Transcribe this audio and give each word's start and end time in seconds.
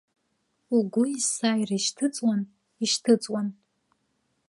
Угәы 0.75 1.03
есааира 1.13 1.75
ишьҭыҵуан, 1.77 2.41
ишьҭыҵуан. 2.83 3.47